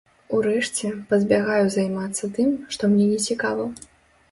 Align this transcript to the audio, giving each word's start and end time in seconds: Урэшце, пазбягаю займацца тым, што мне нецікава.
Урэшце, 0.35 0.87
пазбягаю 1.11 1.67
займацца 1.77 2.31
тым, 2.39 2.49
што 2.77 2.83
мне 2.97 3.05
нецікава. 3.13 3.71